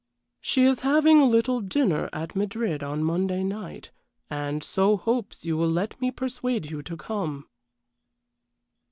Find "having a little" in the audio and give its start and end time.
0.79-1.61